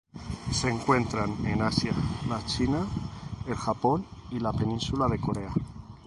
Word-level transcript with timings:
Se 0.51 0.67
encuentran 0.67 1.45
en 1.45 1.61
Asia: 1.61 1.91
la 2.27 2.43
China, 2.47 2.87
el 3.45 3.53
Japón 3.53 4.03
y 4.31 4.39
la 4.39 4.51
Península 4.51 5.07
de 5.07 5.19
Corea. 5.19 5.53